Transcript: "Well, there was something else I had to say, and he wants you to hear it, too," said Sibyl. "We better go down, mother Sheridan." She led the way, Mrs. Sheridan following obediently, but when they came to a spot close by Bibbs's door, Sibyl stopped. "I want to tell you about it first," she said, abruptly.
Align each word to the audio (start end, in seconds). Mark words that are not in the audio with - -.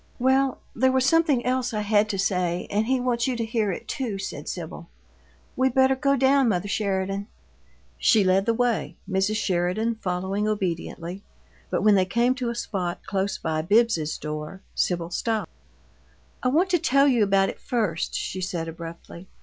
"Well, 0.17 0.57
there 0.75 0.91
was 0.91 1.05
something 1.05 1.45
else 1.45 1.75
I 1.75 1.81
had 1.81 2.09
to 2.09 2.17
say, 2.17 2.65
and 2.71 2.87
he 2.87 2.99
wants 2.99 3.27
you 3.27 3.35
to 3.35 3.45
hear 3.45 3.71
it, 3.71 3.87
too," 3.87 4.17
said 4.17 4.49
Sibyl. 4.49 4.89
"We 5.55 5.69
better 5.69 5.95
go 5.95 6.15
down, 6.15 6.49
mother 6.49 6.67
Sheridan." 6.67 7.27
She 7.99 8.23
led 8.23 8.47
the 8.47 8.53
way, 8.55 8.95
Mrs. 9.07 9.35
Sheridan 9.35 9.93
following 10.01 10.47
obediently, 10.47 11.21
but 11.69 11.83
when 11.83 11.93
they 11.93 12.05
came 12.05 12.33
to 12.33 12.49
a 12.49 12.55
spot 12.55 13.01
close 13.05 13.37
by 13.37 13.61
Bibbs's 13.61 14.17
door, 14.17 14.63
Sibyl 14.73 15.11
stopped. 15.11 15.51
"I 16.41 16.47
want 16.47 16.71
to 16.71 16.79
tell 16.79 17.07
you 17.07 17.23
about 17.23 17.49
it 17.49 17.59
first," 17.59 18.15
she 18.15 18.41
said, 18.41 18.67
abruptly. 18.67 19.27